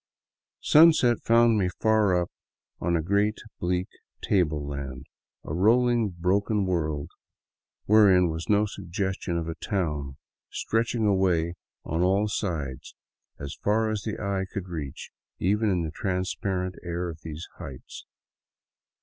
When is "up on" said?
2.19-2.95